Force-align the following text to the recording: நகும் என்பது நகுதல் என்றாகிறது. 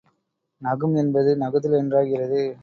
நகும் 0.61 0.95
என்பது 0.95 1.37
நகுதல் 1.37 1.77
என்றாகிறது. 1.81 2.41